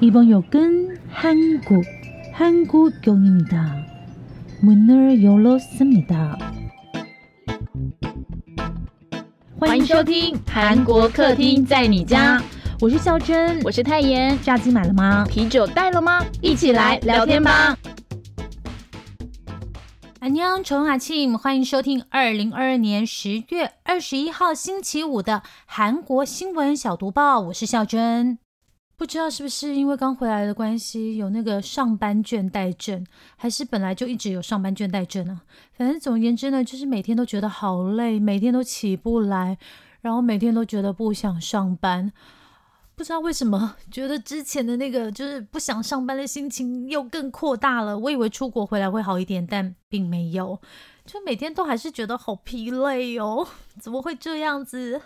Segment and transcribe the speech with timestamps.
[0.00, 1.84] 이번 역은 한국,
[2.32, 3.86] 한국역입니다.
[4.62, 6.38] 문을 열었습니다.
[9.58, 12.42] 欢迎收听韩国客厅在你家，
[12.80, 14.38] 我是孝珍，我是泰妍。
[14.42, 15.24] 炸鸡买了吗？
[15.28, 16.24] 啤酒带了吗？
[16.40, 17.76] 一起来聊天吧。
[20.18, 27.40] 安妞，重阿庆，欢迎收听二零二二年十月二十一号星期五的韩国新闻小读报。
[27.40, 28.38] 我是孝珍。
[28.97, 35.43] 不知道是不是因为刚回来的关系，有那个上班倦怠症，还是本来就一直有上班倦怠症啊？
[35.73, 39.57] 反正总而言之呢，就是每天都觉得好累，每天都起不来，
[40.01, 42.13] 然后每天都觉得不想上班。
[42.95, 47.99] 不知道为什么，觉得之前的那个就是不想上班的心情又更扩大了。
[47.99, 50.57] 我以为出国回来会好一点，但并没有，
[51.05, 53.45] 就每天都还是觉得好疲累哦。
[53.77, 55.01] 怎么会这样子？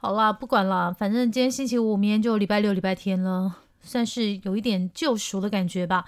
[0.00, 6.04] 好啦，不管了，反正今天星期五，明天就礼拜六、礼拜天了，算是有一点救赎的感觉吧。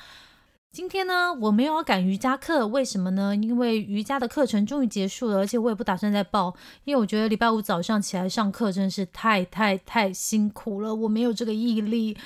[0.70, 3.34] 今天呢，我没有要赶瑜伽课，为什么呢？
[3.34, 12.16] 因为瑜伽的课程终于结束了，而且我也不打算再报，因为我觉得礼拜五早上起来上课真的是太太太辛苦了，我没有这个毅力。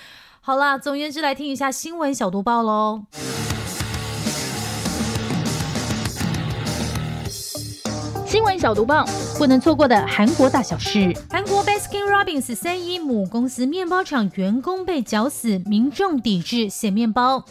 [0.42, 3.04] 好啦，总而言之，来听一下新闻小读报喽。
[8.34, 9.04] 新闻小毒报，
[9.38, 11.16] 不能错过的韩国大小事。
[11.30, 17.44] 韩国 Baskin Robbins 三一母公司面包厂员工被绞死，民众抵制咸面包。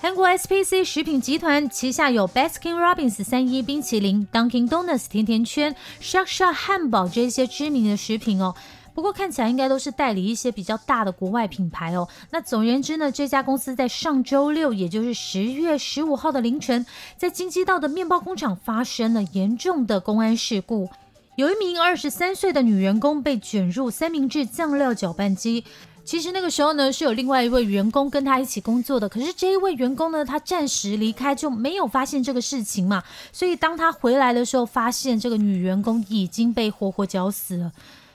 [0.00, 8.56] 韩国 SPC 食品集团旗下有 Baskin Robbins 三一冰淇淋、Dunkin' Donuts 甜甜圈、Shark Shark 汉堡这些知名的食品哦。
[8.94, 12.08] 不过看起来应该都是代理一些比较大的国外品牌哦。
[12.30, 16.86] 那总而言之呢，这家公司在上周六，也就是十月十五号的凌晨，
[17.16, 20.88] 在京畿道的面包工厂发生了严重的公安事故，
[21.34, 25.64] 有一名二十三岁的女员工被卷入三明治酱料搅拌机。
[26.04, 33.02] 其实那个时候呢，是有另外一位员工跟他一起工作的，可是这一位员工呢，他暂时离开就没有发现这个事情嘛。
[33.32, 37.72] 所以当他回来的时候，发现这个女员工已经被活活绞死了。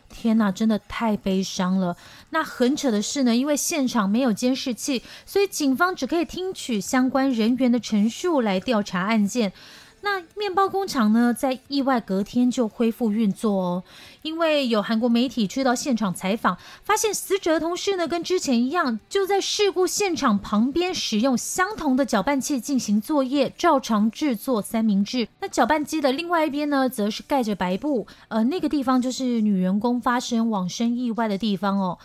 [0.09, 1.96] 天呐，真的太悲伤了。
[2.31, 9.53] 那很扯的是呢，因为现场没有监视器，所以警方只可以听取相关人员的陈述来调查案件。
[10.02, 13.84] 那面包工厂呢，在意外隔天就恢复运作哦。
[14.22, 25.28] 因为有韩国媒体去到现场采访，发现死者的同事呢，跟之前一样，就在事故现场旁边使用相同的搅拌器进行作业，照常制作三明治。
[25.40, 31.98] 那搅拌机的另外一边呢，则是盖着白布，呃，那个地方就是女员工发生往生意外的地方哦。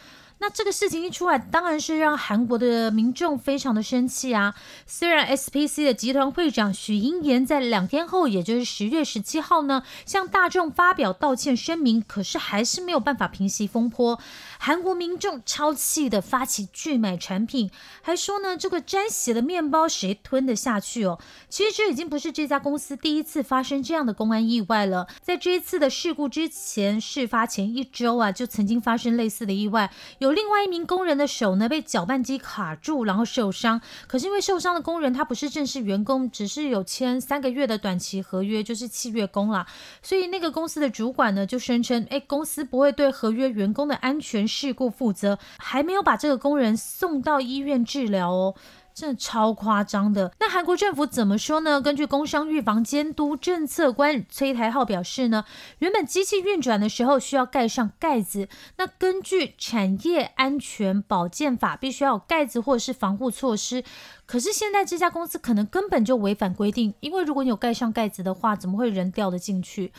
[0.44, 4.54] 那这个事情一出来，当然是让韩国的民众非常的生气啊。
[4.86, 14.20] 虽然 SPC 的集团会长许英言在两天后，也就是十月十七号呢，向大众发表道歉声明，可是还是没有办法平息风波。
[14.58, 17.70] 韩国民众超气的发起拒买产品，
[18.02, 21.18] 还说呢，这个沾血的面包谁吞得下去哦？
[21.48, 25.08] 其实这已经不是这家公司第一次发生这样的公安意外了。
[25.22, 30.33] 在这一次的事故之前，事发前一周啊，就曾经发生类似的意外，有。
[30.34, 33.80] 另外一名工人的手呢被搅拌机卡住，然后受伤。
[34.06, 39.66] 可是因为受伤的工人他不是正式员工，只是有签三个月的短期合约，就是契约工啦。
[40.02, 48.54] 所以那个公司的主管呢就声称，哎，公司不会对合约员工的安全事故负责，还没有把这个工人送到医院治疗哦。
[48.94, 50.32] 真的超夸张的。
[50.38, 51.82] 那韩国政府怎么说呢？
[51.82, 55.44] 根据工商预防监督政策官崔台浩表示呢，
[55.80, 58.48] 原本机器运转的时候需要盖上盖子。
[58.76, 63.82] 那根据产业安全保健法，必须要有盖子或者是防护措施。
[64.24, 69.92] 可是现在这家公司可能根本就违反规定，因为如果你有盖上盖子的话，怎么会人掉得进去？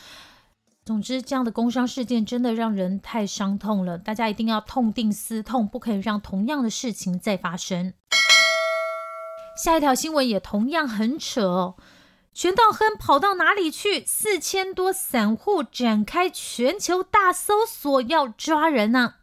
[0.86, 3.98] 总之，这样的工伤事件真的让人太伤痛了。
[3.98, 7.92] 大家一定要痛定思痛，不可以让同样的事情再发生。
[9.66, 11.74] 下一条新闻也同样很扯哦，
[12.32, 14.04] 全道亨跑到哪里去？
[14.06, 19.14] 四千多散户展开全球大搜索，要抓人呢。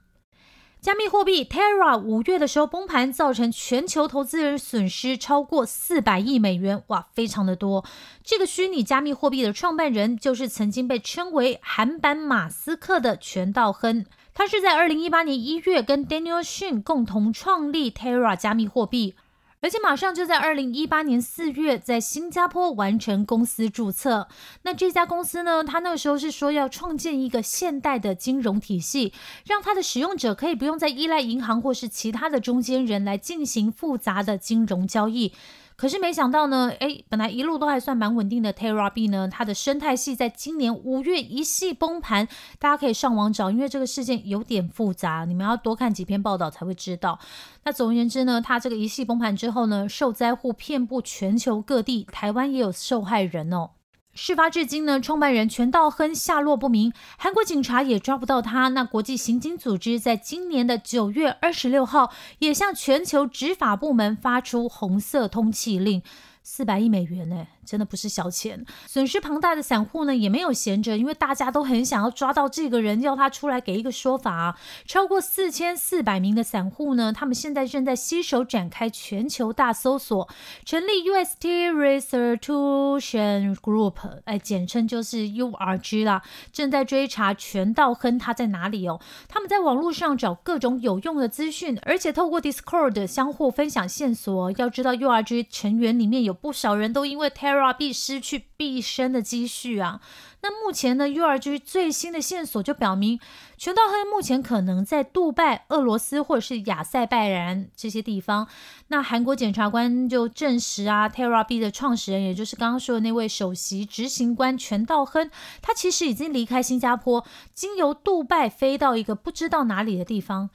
[0.82, 7.86] 加密货币 Terra 五月的时候崩盘，造成全球投资人损失超过四百亿美元，哇，非常的多。
[8.22, 19.16] 这个虚拟加密货币的创办人就是曾经被称为韩版马斯克的全道亨，他是在二零一八年一月跟 Daniel Shin 共同创立 Terra 加密货币。
[19.64, 24.28] 而且马上就在二零一八年四月，在新加坡完成公司注册。
[24.64, 29.14] 那这家公司呢，他那个时候是说要创建一个现代的金融体系，
[29.46, 35.32] 让它的使用者可以不用再依赖银行或是其他的中间人来进行复杂的金融交易。
[35.76, 42.28] 可是没想到呢，哎，本来一路都还算蛮稳定的 Terra B 呢，它的生态系在今年五月一系崩盘，
[42.60, 47.20] 大家可以上网找，因为这个事件有点复杂，你们要多看几篇报道才会知道。
[47.64, 53.72] 那总而言之呢，它这个一系崩盘之后呢，受灾户遍布全球各地，台湾也有受害人哦。
[54.16, 58.68] 事发至今呢，创办人全道亨下落不明，韩国警察也抓不到他。
[58.68, 66.04] 那国际刑警组织在今年的九月二十六号，也向全球执法部门发出红色通缉令。
[66.44, 68.66] 四百亿美元呢，真的不是小钱。
[68.86, 74.58] 损失庞大的散户呢，也没有闲着，因为大家都很想要抓到这个人，要他出来给一个说法。
[74.86, 80.28] 超过四千四百名的散户呢，他们现在正在携手展开全球大搜索，
[80.66, 89.00] 成立 UST Restitution Group，哎，简称就是 URG 啦，正在追查全道亨他在哪里哦。
[89.30, 94.52] 他们在网络上找各种有用的资讯，而且透过 Discord 相互分享线索。
[94.58, 96.33] 要知道 URG 成员里面有。
[96.34, 100.02] 不少人都因为 Terra 币失去毕生的积蓄啊。
[100.42, 103.18] 那目前呢，URG 最新的线索就表明，
[103.58, 108.48] 全道亨目前可能在杜拜、俄罗斯或者是亚塞拜然这些地方。
[108.90, 115.32] 那韩国检察官就证实啊，Terra 币的创始人，也就是刚刚说的那位首席执行官全道亨，
[115.62, 120.50] 他其实已经离开新加坡，经由杜拜飞到一个不知道哪里的地方。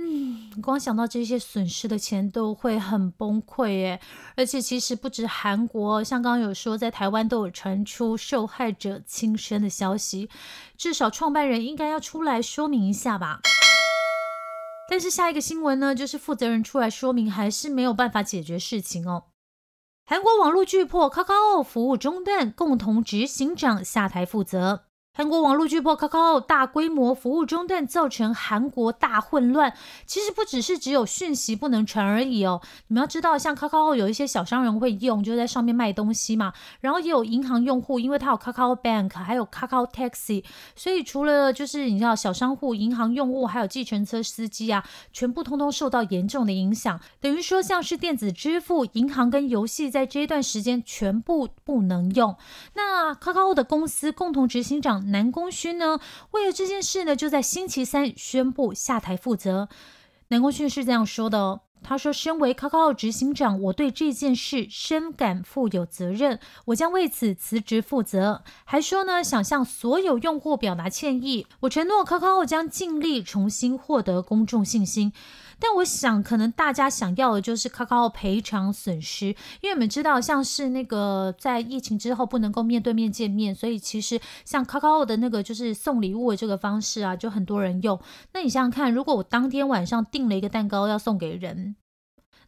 [0.00, 4.00] 嗯，光想到这些损失的钱都会很崩溃耶！
[4.36, 10.30] 而且其实不止韩国，像刚刚有说，在台湾都有传出受害者轻生的消息，
[10.76, 13.40] 至少创办人应该要出来说明一下吧。
[14.88, 19.24] 但是下一个新闻呢，就是负责人出来说明，还是没有办法解决事情哦。
[20.06, 24.87] 韩国网络巨破 Kakao 服务中断，共同执行长下台负责。
[25.18, 29.74] 韩国网络巨破 Kakao 大规模服务中断，造成韩国大混乱。
[30.06, 32.60] 其实不只是只有讯息不能传而已哦。
[32.86, 36.52] 你们要知道，像 Kakao 有一些小商人会用，就在上面卖东西嘛。
[36.80, 40.44] 然后也有银行用户，因为它有 Kakao Bank，还有 Kakao Taxi，
[40.76, 47.00] 所以除了就是你知道小商户、银行用户，还有计程车司机啊，全部通通受到严重的影响。
[47.20, 52.36] 等于说，像是电子支付、银行跟游戏，在这一段时间全部不能用。
[52.74, 55.07] 那 Kakao 的公司共同执行长。
[55.08, 55.98] 南宫勋呢，
[56.30, 59.68] 为了这件事呢，就在星期三宣布下台负责。
[60.28, 75.12] 南宫勋是这样说的哦，他说：“身为 Kakao 执行长，我对这件事深感负有责任，我将为此辞职负责。”还说呢，想向所有用户表达歉意，我承诺 Kakao 将尽力重新获得公众信心。
[75.60, 79.26] 但我想，可能大家想要的就是卡卡奥赔偿损失，
[79.60, 88.00] 因为我们知道，像是那个在疫情之后不能够面对面见面，所以其实像卡卡奥的那个就是送礼物的这个方式啊，就很多人用。
[88.32, 91.76] 那你想想看，如果我当天晚上订了一个蛋糕要送给人，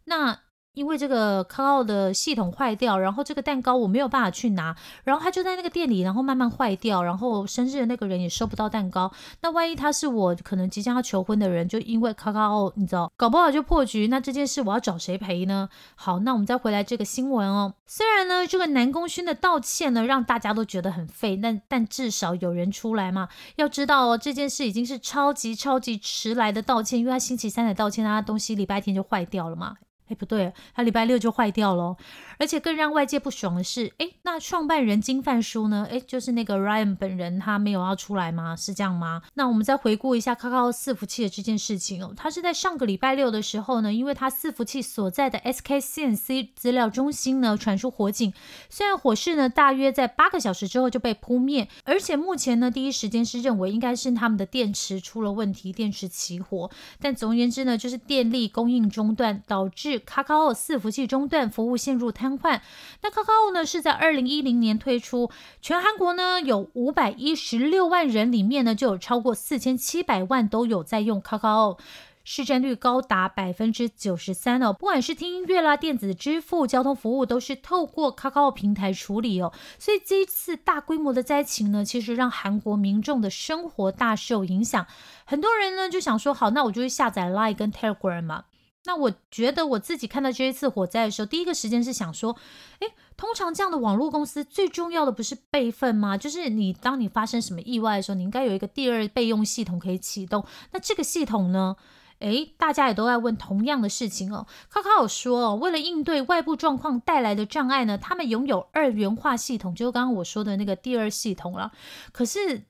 [0.04, 0.40] 那。
[0.80, 4.74] 因为这个 Kakao 的系统坏掉，然后这个蛋糕我没有办法去拿，
[5.04, 9.12] 然后他就在那个店里，然后慢慢坏掉，然后生日的那个人也收不到蛋糕。
[9.42, 14.08] 那万一他是我可能即将要求婚的人，就因为卡卡奥你知道，搞不好就破局。
[14.08, 15.68] 那这件事我要找谁赔呢？
[15.96, 17.74] 好，那我们再回来这个新闻哦。
[17.86, 23.28] 虽然呢，这个南宫勋的道歉呢，让大家都觉得很废，但但至少有人出来嘛。
[23.56, 29.74] 要知道哦，这件事已经是超级超级迟来的道歉，因为他星期三才道歉，他东西礼拜天就坏掉了嘛。
[30.10, 31.96] 哎，不对，他礼拜六就坏掉了。
[32.38, 35.86] 而且更让外界不爽的是，哎，那创办人金范书呢？
[35.90, 38.56] 哎，就是那个 Ryan 本人，他没有要出来吗？
[38.56, 39.22] 是这样吗？
[39.34, 42.12] 那我们再回顾一下 Kakao 伺服器的这件事情哦。
[42.16, 48.32] 他是在上个礼拜六的时候呢，因为他伺服器所在的 SK CNC 资料中心呢传出火警，
[48.68, 56.70] 虽然火势呢大约在八个小时之后就被扑灭，而且目前呢第一时间是认为应该是他们的电池出了问题，电池起火。
[56.98, 62.30] 但总而言之呢，就是电力供应中断，导致 Kakao 伺服器中断，服务陷入瘫。
[62.40, 62.60] 痪
[63.02, 63.66] 那 Kakao 呢？
[63.66, 65.30] 是在二零一零年推出，
[65.60, 71.78] 全韩国呢有五百一十六万人，里面呢就有超过四千七百万都有在用 Kakao，
[72.24, 74.72] 市占率高达百分之九十三哦。
[74.72, 79.52] 不管是听音乐啦、电子支付、交通服务，都是透过 Kakao 平台处理哦。
[79.78, 84.86] 所以这一次大规模的灾情呢，其实让韩国民众的生活大受影响。
[85.26, 88.44] 很多人呢就想说，好，那我就去下载 Line 跟 Telegram 嘛。
[88.86, 92.34] 那我觉得我自己看到这一次火灾的时候，第一个时间是想说，
[92.78, 96.16] 诶，通常这样的网络公司最重要的不是备份吗？
[96.16, 100.44] 就是你当你发生什么意外的时候，你应该有一个第二备用系统可以启动。
[100.72, 101.76] 那这个系统呢？
[102.20, 104.46] 诶，大家也都在问同样的事情哦。
[104.70, 111.70] 卡卡有说哦，为了应对外部状况带来的障碍呢，他们拥有二元化系统，就是刚刚我说的那个第二系统了。
[112.12, 112.64] 可是。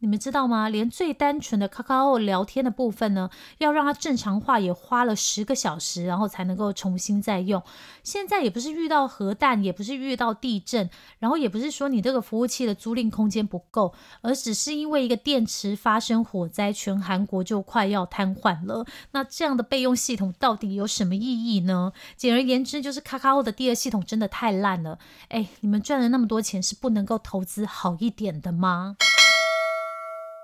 [0.00, 0.68] 你们知道吗？
[0.68, 7.62] 连最单纯的 Kakao 聊天的部分呢，要让它正常化也花了十个小时，然后才能够重新再用。
[8.02, 18.84] 现在也不是遇到核弹，也不是遇到地震，然后也不是说你这个服务器的租赁空间不够，而只是因为一个电池发生火灾，全韩国就快要瘫痪了。
[19.12, 21.92] 那这样的备用系统到底有什么意义呢？
[22.16, 24.98] 简而言之，就是 Kakao 的第二系统真的太烂了。
[25.28, 28.96] 哎，你们赚了那么多钱，是不能够投资好一点的吗？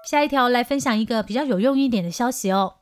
[0.05, 2.82] 下一条来分享一个比较有用一点的消息哦。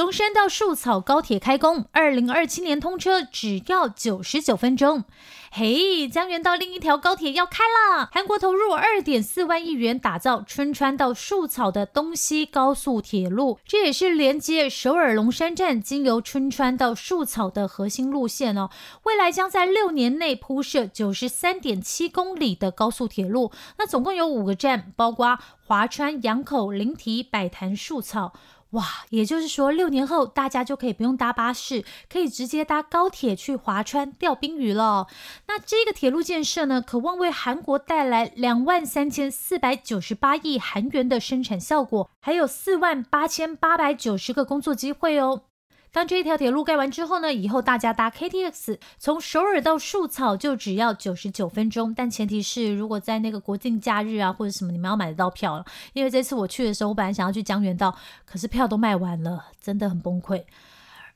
[0.00, 5.04] 龙山到树草高铁开工，二零二七年通车，只要九十九分钟。
[5.52, 18.70] 嘿，江原道另一条高铁要开了，韩国投入二点四万亿元打造春川到树草的东西高速铁路，这也是连接首尔龙山站经由春川到树草的核心路线哦。
[19.02, 28.32] 未来将在六年内铺设九十三点七公里的高速铁路，那总共有五个站，包括华川、阳口、灵提、百潭、树草。
[28.70, 35.08] 哇，也就是说，六年后大家就可以不用搭巴士，可以直接搭高铁去华川钓冰鱼了。
[35.48, 45.42] 那这个铁路建设呢，渴望为韩国带来两万三千四百九十八亿韩元的生产效果，还有四万八千八百九十个工作机会哦。
[45.92, 55.64] 当这一条铁路盖完之后呢，以后大家搭 KTX 从首尔到树草就只要九十九分钟，但前提是如果在那个国庆假日啊或者什么，你们要买得到票了。
[55.92, 60.44] 因为这次我去的时候，我本来想要去江原道，可是票都卖完了，真的很崩溃。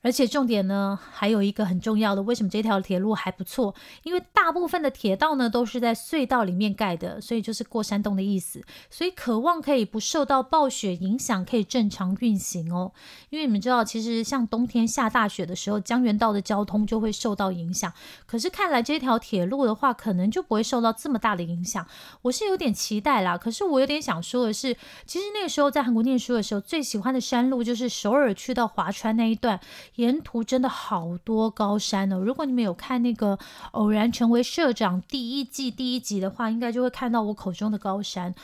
[0.04, 3.74] 而且重点呢，还有一个很重要的，为什么这条铁路还不错？
[4.02, 8.62] 因为大部分的铁道呢都是在隧道里面盖的，所以就是过山洞的意思。
[8.90, 12.92] 所以渴望可以不受到暴雪影响，可以正常运行哦。
[13.30, 17.90] 因为你们知道，其实像冬天下大雪的时候，江原道的交通就会受到影响。
[18.26, 21.86] 可是看来这条铁路的话，可能就不会受到这么大的影响。
[22.20, 23.38] 我是有点期待啦。
[23.38, 29.58] 可是我有点想说的是，其实那个时候在韩国念书的时候，最喜欢的山路就是首尔去到华川那一段。
[29.96, 32.18] 沿途真的好多高山哦！
[32.18, 33.36] 如果你们有看那个
[33.72, 38.34] 《偶然成为社长》第一季第一集的话，应该就会看到我口中的高山。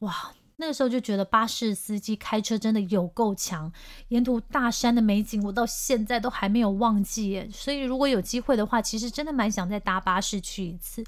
[0.00, 3.72] 哇，那个时候就觉得巴士司机开车真的有够强，
[4.08, 7.48] 沿途大山的美景我到现在都还没有忘记。
[7.52, 11.04] 所以如果有机会的话，其实真的蛮想再搭巴士去一次。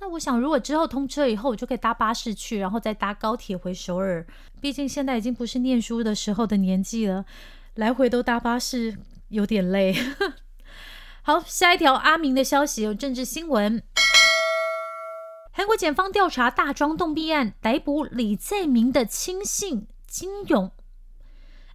[0.00, 4.26] 那我想，如果之后通车以后，我就可以搭巴士去，然后再搭高铁回首尔。
[4.60, 7.24] 毕竟现在已经不是念书的时候的年纪了，
[7.74, 8.98] 来回都搭巴士。
[9.28, 9.94] 有点累。
[11.22, 13.82] 好，下一条阿明的消息有政治新闻。
[15.52, 20.70] 韩国检方调查大庄洞弊案，逮捕李在明的亲信金勇。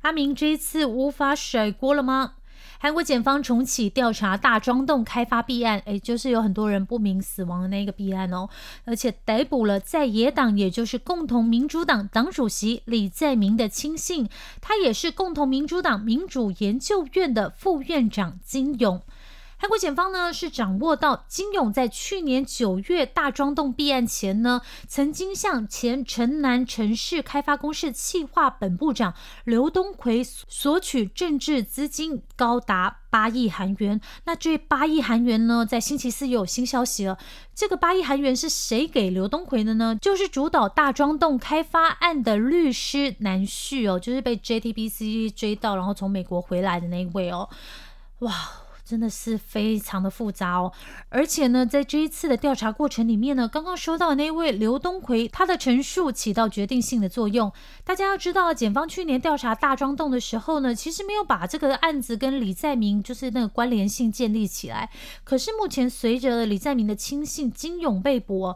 [0.01, 2.35] 阿明这一次无法甩锅了吗？
[2.83, 8.49] 韩国检方重启调查大庄洞开发弊案，诶，就是有很多人不明死亡的那个弊案哦，
[8.83, 14.27] 而且逮捕了在野党，也就是共同民主党党主席李在明的亲信，
[14.59, 19.01] 他也是共同民主党民主研究院的副院长金勇。
[19.63, 29.13] 韩国检方呢是掌握到金勇在去年九月大庄洞弊案前呢，曾经向前城南城市开发公司企划本部长
[29.45, 34.01] 刘东奎索取政治资金高达八亿韩元。
[34.25, 37.17] 那这八亿韩元呢，在星期四又有新消息了。
[37.55, 39.97] 这个八亿韩元是谁给刘东奎的呢？
[40.01, 47.47] 就是主导大庄洞开发案的律师南旭哦，就是被 JTBC 追到，然后从美国回来的那一位哦。
[48.19, 48.33] 哇！
[48.93, 50.71] 真的是非常的复杂哦，
[51.09, 57.51] 而且呢，在这一次的调查过程里面呢，刚刚说到的那位刘东奎，他的陈述起到决定性的作用。
[57.83, 64.91] 大家要知道，检方去年调查大庄洞的时候呢，其实没有把这个案子跟李在明就是那个关联性建立起来。
[65.23, 68.53] 可是目前随着李在明的亲信金勇被捕。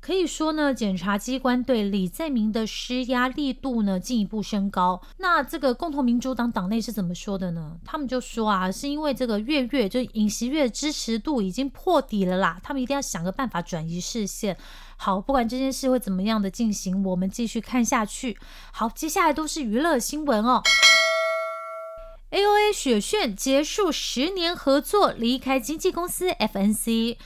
[0.00, 5.00] 可以说呢，检察机关对李在明的施压力度呢进一步升高。
[5.18, 7.76] 那这个共同民主党党内是怎么说的呢？
[7.84, 14.56] 他们就说啊，是因为这个月月就尹锡月支持度已经破底了啦，他们一定要想个办法转移视线。
[14.96, 18.38] 好，不管这件事会怎么样的进行，我们继续看下去。
[18.72, 20.62] 好，接下来都是娱乐新闻哦。
[22.30, 27.18] A O A 雪炫结束十年合作，离开经纪公司 F N C。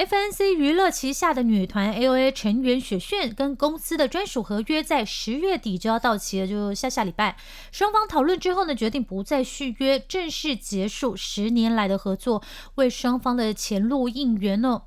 [0.00, 7.36] FNC 娱乐旗下的女团 A.O.A 成员雪炫跟公司的专属合约在十月底就要到期了，就下下礼拜。
[7.70, 12.42] 双方讨论之后呢，决定不再续约，正式结束十年来的合作，
[12.76, 14.84] 为双方的前路应援呢。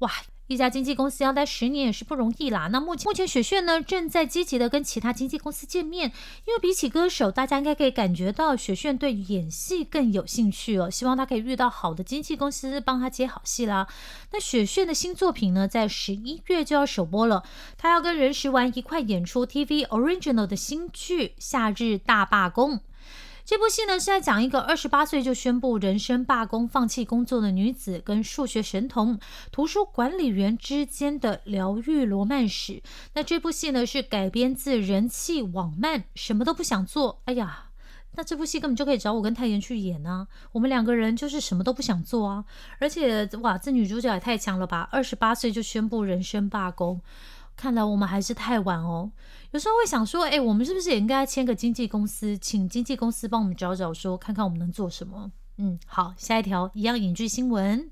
[0.00, 0.10] 哇！
[0.48, 2.68] 一家经纪公司要待十年也是不容易啦。
[2.72, 6.10] 那目前目前雪炫呢正在积极的跟其他经纪公司见面，
[6.46, 10.90] 因为比起歌手，大家应该可以感觉到雪炫对演戏更有兴趣哦。
[10.90, 13.86] 希望他可以遇到好的经纪公司帮他接好戏啦。
[14.32, 17.44] 那雪炫的新作品呢，在十一月就要首播了，
[17.76, 22.76] 他要跟任时完一块演出 TV Original 的新剧《夏日大罢工》。
[23.48, 29.18] 这部戏呢是在讲一个二十八岁就宣布人生罢工、放弃工作的女子跟数学神童、
[29.50, 32.82] 图书管理员之间的疗愈罗曼史。
[33.14, 37.14] 那这部戏呢是改编自人气网漫《什么都不想做》。
[37.24, 37.70] 哎呀，
[38.16, 40.28] 那这部戏根本就可以找我跟泰妍去演啊！
[40.52, 42.44] 我们两个人就是什么都不想做啊！
[42.78, 44.86] 而且哇，这女主角也太强了吧！
[44.92, 47.00] 二十八岁就宣布人生罢工。
[47.58, 49.10] 看来我们还是太晚哦。
[49.50, 55.32] 有时候会想说，哎，我们是不是也应该签个经纪公司，请经纪公司帮我们找找，说看看我们能做什么？
[55.56, 57.90] 嗯，好，下一条一样影剧新闻。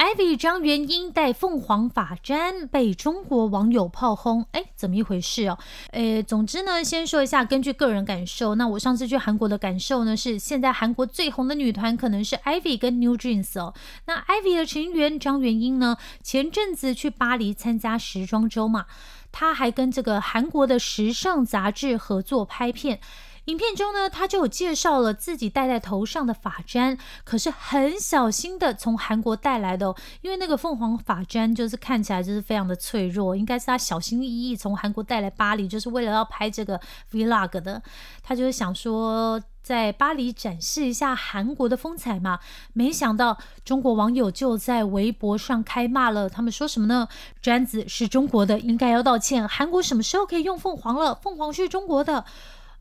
[0.00, 5.58] Ivy 张元英戴凤凰发簪被中国网友炮轰，哎，怎么一回事哦？
[5.92, 13.74] 诶，总之呢，先说一下，根据个人感受，那我上次去韩国的感受呢，是现在韩国最红的女团可能是 Ivy 跟 New Jeans 哦。
[14.06, 18.86] 那 Ivy 的成员张元英呢，前阵子去巴黎参加时装周嘛，
[19.30, 23.00] 她还跟这个韩国的时尚杂志合作拍片。
[23.46, 36.80] 影片中呢，他就有介绍了自己戴在头上的发簪，可是很小心的从韩国带来的哦，因为那个凤凰发簪就是看起来就是非常的脆弱，应该是他小心翼翼从韩国带来巴黎，就是为了要拍这个
[37.10, 37.82] vlog 的。
[38.22, 42.38] 他就是想说在巴黎展示一下韩国的风采嘛，
[42.72, 47.08] 没想到中国网友就在微博上开骂了，他们说什么呢？
[47.42, 49.48] 簪子是中国的，应该要道歉。
[49.48, 51.14] 韩国什么时候可以用凤凰了？
[51.14, 52.24] 凤凰是中国的。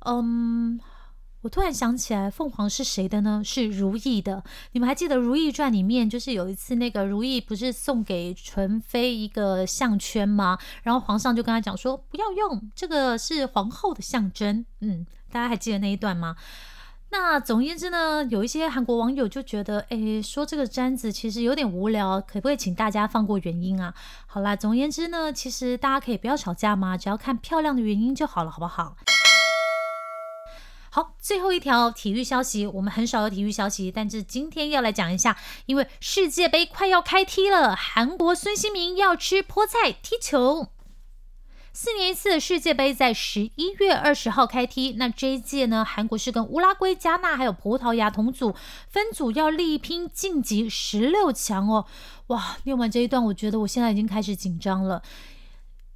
[0.06, 0.80] 嗯，
[1.42, 3.42] 我突然想起来，凤凰是谁的呢？
[3.44, 4.44] 是如意的。
[4.72, 10.58] 你们还记得《如懿传》里面，就是有一次那个如意不是送给纯妃一个项圈吗？
[10.84, 14.66] 然后皇上就跟他讲说，不要用，这个是皇后的象征。
[14.82, 16.36] 嗯，大家还记得那一段吗？
[17.12, 23.94] 那总而言之呢，有一些韩国网友就觉得，哎，说这个簪子其实有点无聊，可不可以请大家放过原因啊？
[24.28, 28.96] 好啦，总而言之呢，其实大家可以不要吵架嘛，只要看漂亮的原因就好了，好不好？
[30.92, 40.70] 好，最后一条体育消息，我们很少有体育消息，但是今天要来讲一下，因为世界杯快要开踢了，韩国孙兴民要吃菠菜踢球。
[41.72, 48.56] 四年一次的世界杯在十一月二十号开踢，那这一届呢，韩国是跟乌拉圭、加纳还有葡萄牙同组，
[48.90, 51.86] 分组要力拼晋级十六强哦。
[52.28, 55.02] 哇，念完这一段，我觉得我现在已经开始紧张了。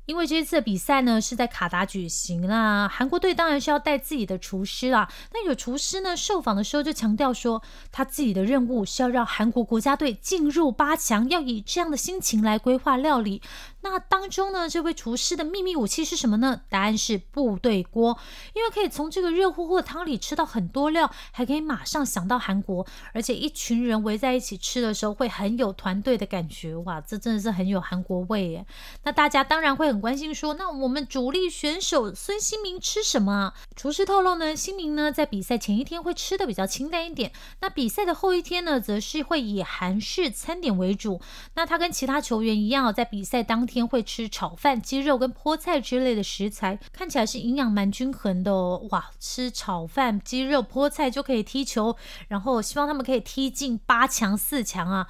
[0.05, 5.09] 因为这一次的比赛呢是在卡达举行啦，韩国队当然是要带自己的厨师啦。
[5.31, 7.61] 那有厨师呢受访的时候就强调说，
[7.91, 13.41] 他自己的任务是要让韩国国家队进入八强，要以这样的心情来规划料理。
[13.81, 16.61] 那当中呢，这位厨师的秘密武器是什么呢？
[16.69, 18.17] 答案是部队锅，
[18.53, 26.75] 因为可以从这个热乎乎的汤里吃到很多料，还可以马上想到韩国，而且一群人围在一起吃的时候会很有团队的感觉。
[26.77, 28.65] 哇，这真的是很有韩国味耶！
[29.03, 33.53] 那大家当然会很关心说，那我们主力选手孙兴民吃什么啊？
[33.75, 41.19] 厨师透露呢，兴民呢在比赛前一天会吃的比较清淡一点，那比赛的后一天呢，则是会以韩式餐点为主。
[41.55, 43.73] 那他跟其他球员一样，在比赛当天。
[43.73, 48.85] 天会吃炒饭、鸡肉跟菠菜之类的食材，看起来是营养蛮均衡的哦。
[48.91, 55.07] 哇，吃炒饭、鸡肉、菠菜就可以踢球，然后希望他们可以踢进八强、四强啊，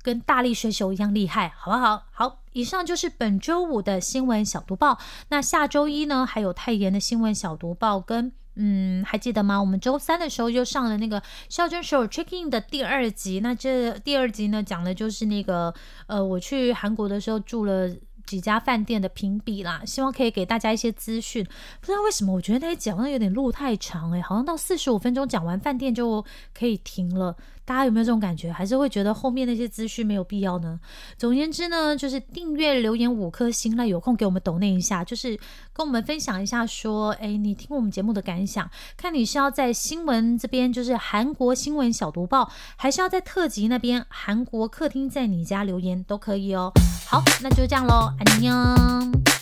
[0.00, 2.04] 跟大力水手一样厉害，好不好？
[2.12, 4.98] 好，以上就是本周五的新闻小读报。
[5.28, 8.32] 那下周一呢，还有泰妍的新闻小读报跟。
[8.56, 9.60] 嗯，还记得吗？
[9.60, 13.38] 我们周三的时候就上了那个校正手 check in 的第二集。
[13.38, 15.72] 那这第二集呢，讲的就是那个
[16.08, 17.88] 呃，我去韩国的时候住了
[18.26, 19.82] 几家饭店的评比啦。
[19.86, 21.44] 希望可以给大家一些资讯。
[21.80, 27.36] 不知道为什么，我觉得那一讲的有点路太长诶，好像到四十五分钟讲完饭店就可以停了。
[27.68, 28.50] 大家有没有这种感觉？
[28.50, 30.80] 还是会觉得后面那些资讯没有必要呢？
[31.18, 35.38] 总言之呢，就是订阅留言五颗星，那有空给我们抖那一下，就是
[35.74, 46.72] 跟我们分享一下，说，哎，你听我们节目的感想，看你是要在新闻这边，就是韩国新闻小读报，还是要在特辑那边韩国客厅在你家留言都可以哦。
[47.06, 49.37] 好，那就这样喽，安宁。